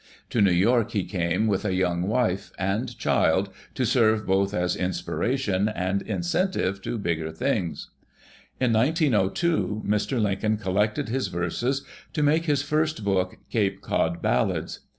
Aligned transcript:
To 0.31 0.41
New 0.41 0.49
York 0.51 0.93
he 0.93 1.03
came, 1.05 1.45
with 1.45 1.63
a 1.63 1.75
young 1.75 2.01
wife 2.01 2.51
and 2.57 2.97
child 2.97 3.51
to 3.75 3.85
serve 3.85 4.25
both 4.25 4.51
as 4.51 4.75
inspiration 4.75 5.69
and 5.69 6.01
incentive 6.01 6.81
to 6.81 6.97
bigger 6.97 7.29
things. 7.31 7.91
In 8.59 8.73
1902, 8.73 9.83
Mr. 9.85 10.19
Lincoln 10.19 10.57
collected 10.57 11.09
his 11.09 11.27
verses 11.27 11.85
to 12.13 12.23
make 12.23 12.45
his 12.45 12.63
first 12.63 13.03
book, 13.03 13.37
"Cape 13.51 13.81
Cod 13.81 14.23
Ballads." 14.23 14.79